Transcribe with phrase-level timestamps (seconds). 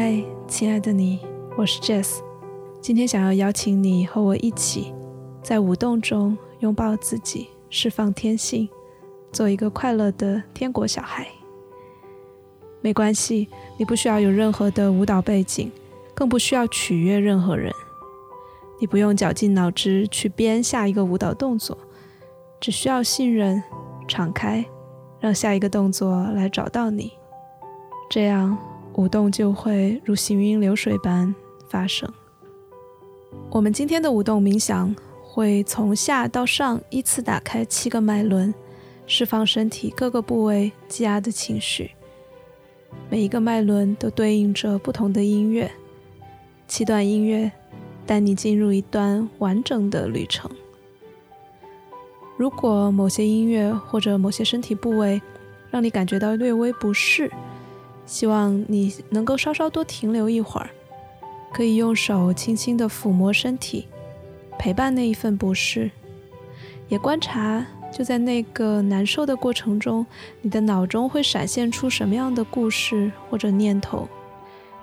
[0.00, 0.14] 嗨，
[0.46, 1.18] 亲爱的你，
[1.56, 2.20] 我是 Jess。
[2.80, 4.94] 今天想要邀请你和我一起，
[5.42, 8.68] 在舞动中拥抱自己，释放天性，
[9.32, 11.26] 做一个快乐的天国小孩。
[12.80, 15.68] 没关系，你不需要有任何的舞蹈背景，
[16.14, 17.74] 更不需要取悦任何人。
[18.78, 21.76] 你不用绞尽脑汁去编下一个舞蹈动作，
[22.60, 23.60] 只需要信任、
[24.06, 24.64] 敞开，
[25.18, 27.14] 让下一个动作来找到你。
[28.08, 28.56] 这样。
[28.98, 31.32] 舞动就会如行云流水般
[31.68, 32.12] 发生。
[33.48, 38.52] 我们今天的舞动冥想会从下到上依次打开七个脉轮，
[39.06, 41.92] 释放身体各个部位积压的情绪。
[43.08, 45.70] 每一个脉轮都对应着不同的音乐，
[46.66, 47.52] 七段音乐
[48.04, 50.50] 带你进入一段完整的旅程。
[52.36, 55.22] 如果某些音乐或者某些身体部位
[55.70, 57.30] 让你感觉到略微不适，
[58.08, 60.70] 希望你能够稍稍多停留一会儿，
[61.52, 63.86] 可以用手轻轻地抚摸身体，
[64.58, 65.90] 陪伴那一份不适，
[66.88, 70.06] 也观察就在那个难受的过程中，
[70.40, 74.08] 你的脑中会闪现出什么样的故事或者念头。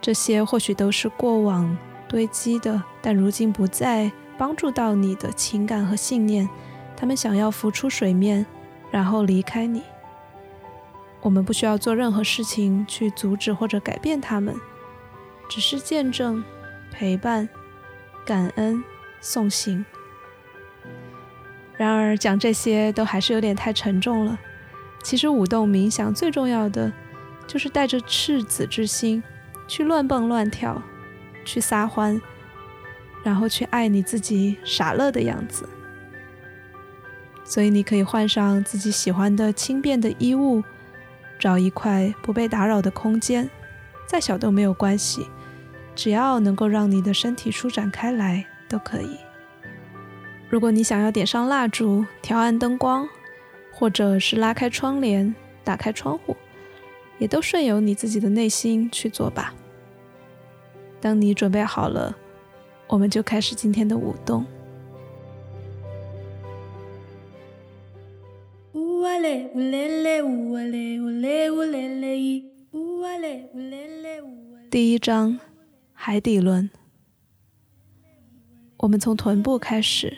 [0.00, 1.76] 这些或许都是过往
[2.08, 6.48] 堆积的，但如今不再帮助到你的情感和信念，
[6.96, 8.46] 他们想要浮出水面，
[8.90, 9.82] 然后离开你。
[11.22, 14.54] 我们不需要做任何事情去阻止或者改变他们，
[15.48, 16.42] 只是见证、
[16.90, 17.48] 陪伴、
[18.24, 18.82] 感恩、
[19.20, 19.84] 送行。
[21.76, 24.38] 然而，讲这些都还是有点太沉重了。
[25.02, 26.92] 其实，舞动冥想最重要的
[27.46, 29.22] 就是带着赤子之心
[29.66, 30.82] 去乱蹦乱跳，
[31.44, 32.20] 去撒欢，
[33.22, 35.68] 然后去爱你自己傻乐的样子。
[37.44, 40.62] 所以，你可以换上自己喜欢的轻便的衣物。
[41.40, 43.48] 找一块不被打扰的空间，
[44.06, 45.26] 再小都没有关系，
[45.96, 49.16] 只要能够让你的身体舒展开来都可以。
[50.50, 53.08] 如果你想要点上蜡烛、调暗灯光，
[53.72, 55.34] 或者是拉开窗帘、
[55.64, 56.36] 打开窗户，
[57.18, 59.54] 也都顺由你自己的内心去做吧。
[61.00, 62.14] 当你准备好了，
[62.86, 64.44] 我们就开始今天的舞动。
[74.70, 75.40] 第一章，
[75.92, 76.70] 海底轮。
[78.76, 80.16] 我们从臀部开始，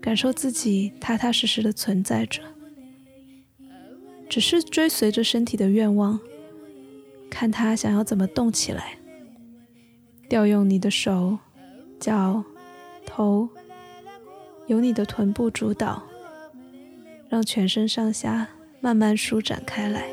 [0.00, 2.40] 感受自己踏踏实实的存在着，
[4.26, 6.18] 只是追随着身体的愿望，
[7.28, 8.98] 看它想要怎么动起来。
[10.30, 11.38] 调用你的手、
[12.00, 12.42] 脚、
[13.04, 13.50] 头，
[14.66, 16.02] 由你的臀部主导。
[17.28, 18.48] 让全身上下
[18.80, 20.04] 慢慢舒展开来。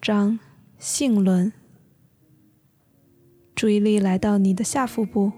[0.00, 0.38] 张，
[0.78, 1.52] 性轮。
[3.54, 5.32] 注意力来到你的下腹部，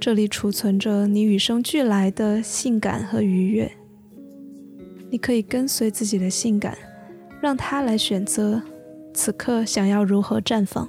[0.00, 3.70] 这里储存着你与生俱来的性感和愉悦。
[5.10, 6.76] 你可以跟随自己的性感，
[7.40, 8.60] 让它来选择
[9.14, 10.88] 此刻想要如何绽放。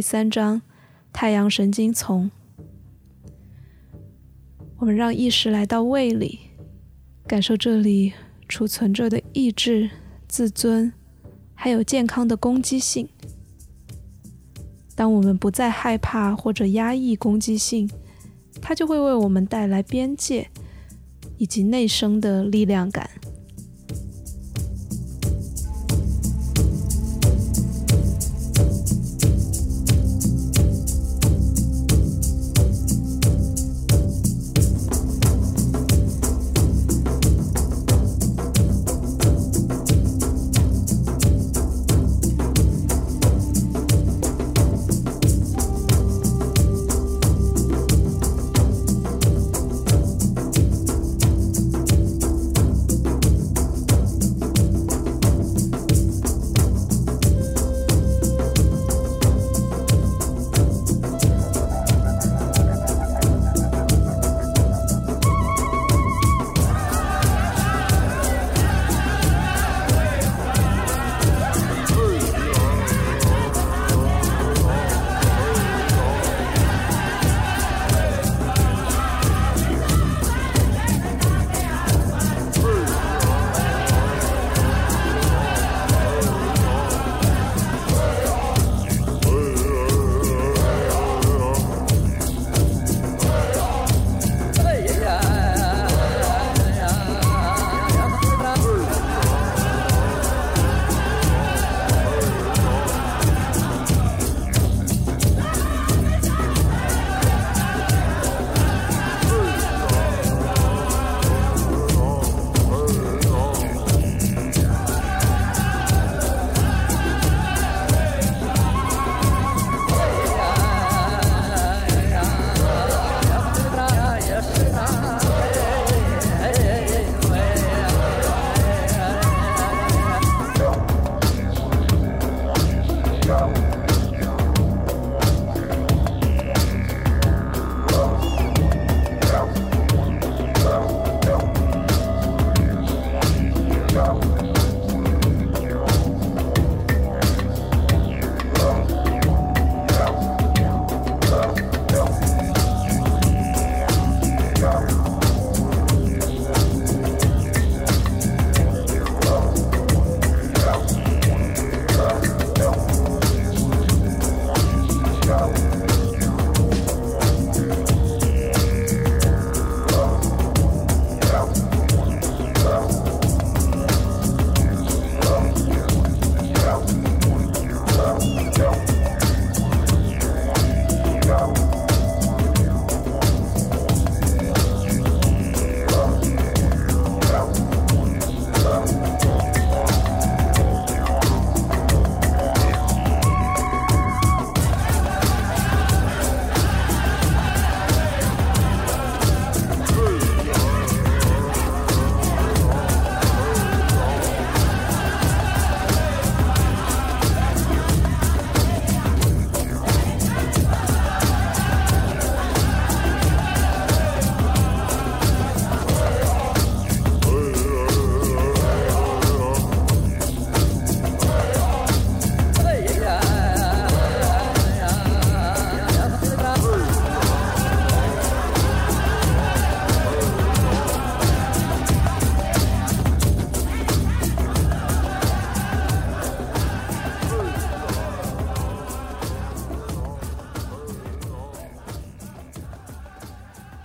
[0.00, 0.62] 第三章，
[1.12, 2.30] 太阳神经丛。
[4.78, 6.38] 我们让意识来到胃里，
[7.26, 8.14] 感受这里
[8.48, 9.90] 储存着的意志、
[10.26, 10.90] 自尊，
[11.52, 13.10] 还有健康的攻击性。
[14.96, 17.86] 当我们不再害怕或者压抑攻击性，
[18.62, 20.48] 它就会为我们带来边界
[21.36, 23.10] 以及内生的力量感。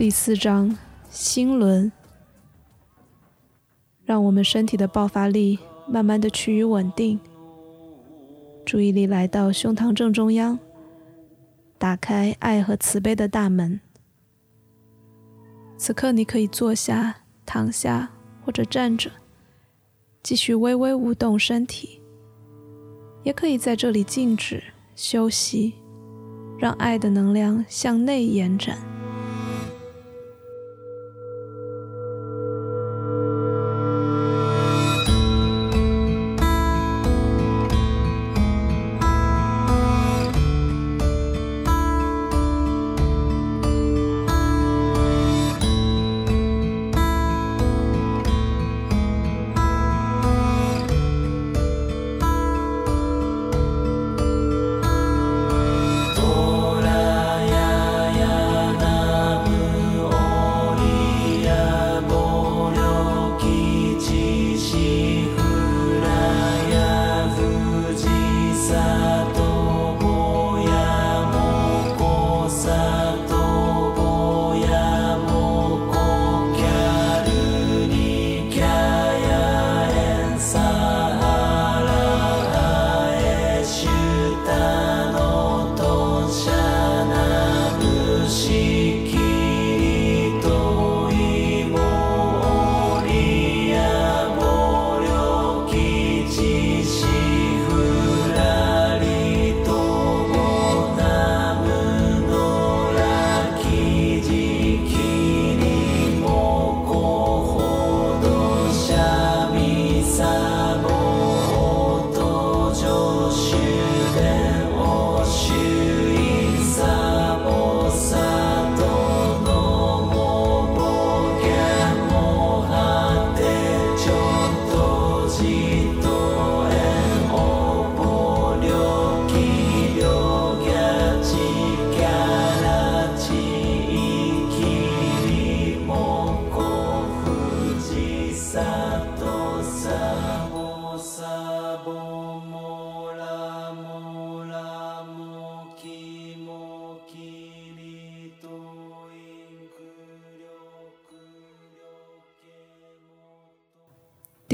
[0.06, 0.78] 第四章，
[1.10, 1.92] 心轮，
[4.04, 5.58] 让我们身体的爆发力
[5.88, 7.20] 慢慢的趋于稳定。
[8.64, 10.60] 注意力来到胸膛正中央，
[11.80, 13.80] 打开爱和慈悲的大门。
[15.76, 18.12] 此刻你可以坐下、躺下
[18.46, 19.10] 或者站着，
[20.22, 22.00] 继续微微舞动身体，
[23.24, 24.64] 也可以在这里静止
[24.96, 25.74] 休息，
[26.60, 28.78] 让爱的能量向内延展。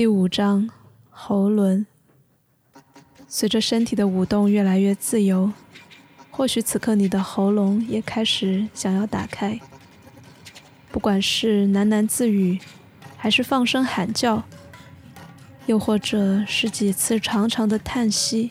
[0.02, 0.68] 第五章
[1.12, 1.86] 喉轮。
[3.28, 5.54] 随着身体的舞动越来越自由，
[6.32, 9.60] 或许此刻你的喉咙也开始想要打开。
[10.92, 12.60] 不管是喃喃自语，
[13.16, 14.44] 还是放声喊叫，
[15.68, 18.50] 又或者是几次长长的叹息，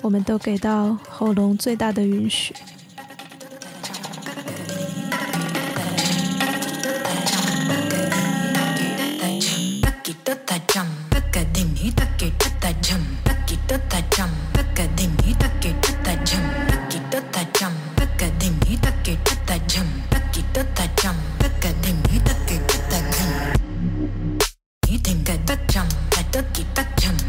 [0.00, 2.54] 我们都给到喉咙最大的允许。
[25.08, 25.88] Think that bacham,
[26.18, 27.27] I took it bacham.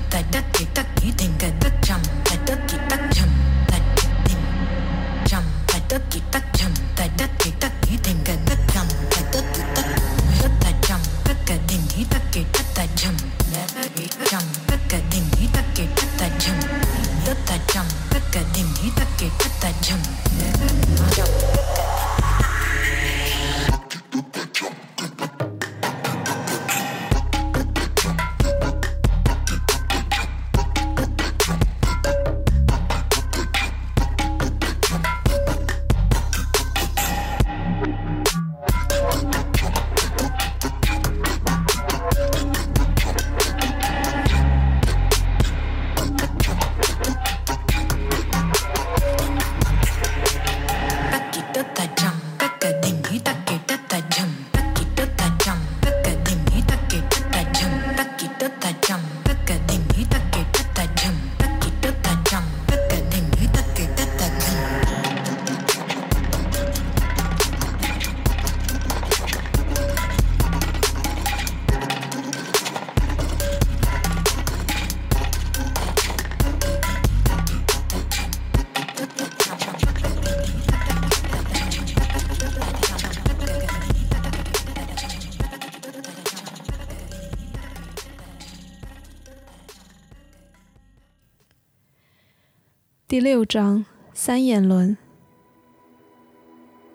[93.10, 94.96] 第六章三眼轮。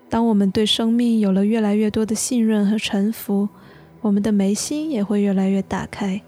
[0.09, 3.49] 当我们对生命有了越来越多的信任和臣服，
[4.00, 6.23] 我们的眉心也会越来越打开。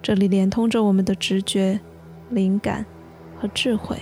[0.00, 1.80] 这里连通着我们的直觉、
[2.30, 2.86] 灵感
[3.36, 3.96] 和智慧。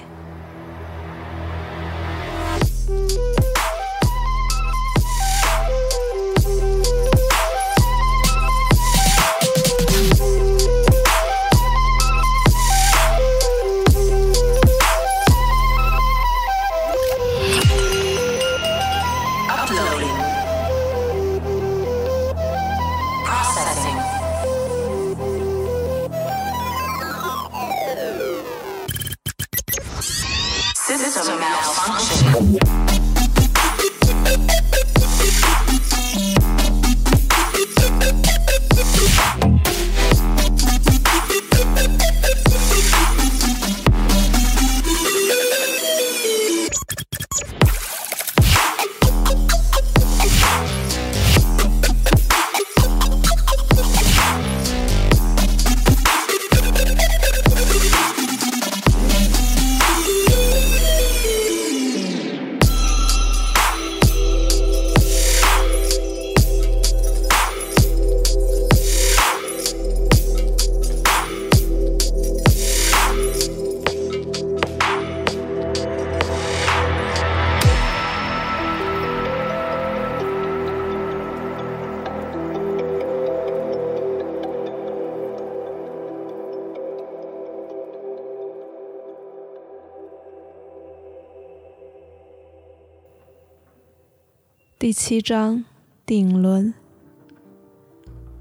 [94.83, 95.65] 第七章
[96.05, 96.75] 顶轮。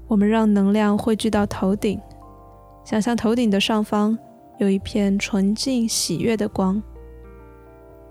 [0.08, 2.00] 我们让能量汇聚到头顶，
[2.84, 4.18] 想象头顶的上方
[4.58, 6.82] 有一片纯净喜悦的光。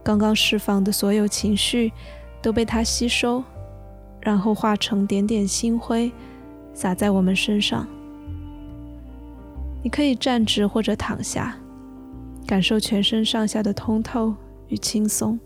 [0.02, 1.91] 刚刚释放的所有情绪
[2.41, 3.44] 都被它吸收，
[4.22, 6.10] 然后化成点点星辉，
[6.74, 7.86] 洒在我们身上。
[9.84, 11.58] 你可以站直或者躺下，
[12.48, 14.34] 感受全身上下的通透
[14.70, 15.38] 与轻松。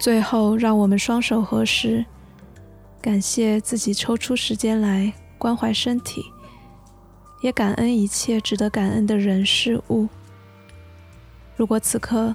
[0.00, 2.06] 最后，让我们双手合十，
[3.02, 6.24] 感谢自己抽出时间来关怀身体，
[7.42, 10.08] 也感恩一切值得感恩的人事物。
[11.54, 12.34] 如果此刻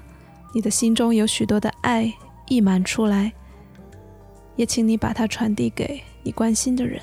[0.53, 2.13] 你的心中有许多的爱
[2.47, 3.33] 溢满出来，
[4.55, 7.01] 也请你把它传递给你关心的人。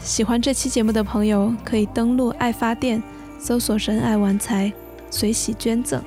[0.00, 3.02] 喜欢这期节目的朋友可以登录爱发电，
[3.38, 4.72] 搜索“神爱玩财”，
[5.10, 6.00] 随喜捐赠，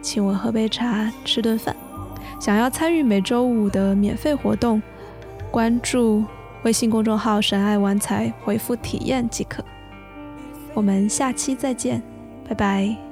[0.00, 1.76] 请我喝杯茶，吃顿饭。
[2.40, 4.82] 想要参与每周五的免费活动，
[5.50, 6.24] 关注
[6.64, 9.62] 微信公众号“神爱玩财”，回复“体验”即可。
[10.74, 12.02] 我们下期再见，
[12.48, 13.11] 拜拜。